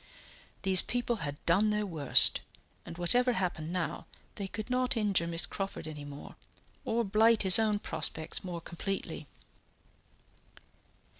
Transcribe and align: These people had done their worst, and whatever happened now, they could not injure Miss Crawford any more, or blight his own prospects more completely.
These 0.63 0.81
people 0.81 1.17
had 1.17 1.37
done 1.45 1.69
their 1.69 1.85
worst, 1.85 2.41
and 2.87 2.97
whatever 2.97 3.33
happened 3.33 3.71
now, 3.71 4.07
they 4.33 4.47
could 4.47 4.67
not 4.67 4.97
injure 4.97 5.27
Miss 5.27 5.45
Crawford 5.45 5.87
any 5.87 6.05
more, 6.05 6.35
or 6.85 7.03
blight 7.03 7.43
his 7.43 7.59
own 7.59 7.77
prospects 7.77 8.43
more 8.43 8.61
completely. 8.61 9.27